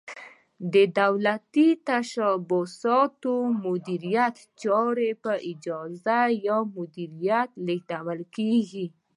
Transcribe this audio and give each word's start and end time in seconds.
د 0.73 0.75
دولتي 0.99 1.69
تشبثاتو 1.89 3.33
مدیریتي 3.65 4.43
چارې 4.61 5.09
په 5.23 5.33
اجارې 5.51 6.35
یا 6.47 6.57
مدیریت 6.75 7.49
لیږدول 7.65 8.19
کیږي. 8.35 8.85